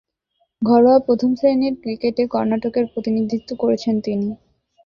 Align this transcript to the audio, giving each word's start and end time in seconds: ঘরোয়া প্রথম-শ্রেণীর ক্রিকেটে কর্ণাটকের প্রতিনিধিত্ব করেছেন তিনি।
ঘরোয়া 0.61 0.99
প্রথম-শ্রেণীর 0.99 1.73
ক্রিকেটে 1.81 2.23
কর্ণাটকের 2.27 2.85
প্রতিনিধিত্ব 2.93 3.49
করেছেন 3.55 3.95
তিনি। 4.01 4.27